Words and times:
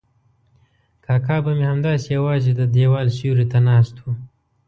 کاکا 1.05 1.35
به 1.43 1.51
مې 1.57 1.65
همداسې 1.71 2.07
یوازې 2.17 2.51
د 2.55 2.61
دیوال 2.75 3.07
سیوري 3.17 3.45
ته 3.51 3.59
ناست 3.67 3.95
و. 4.01 4.05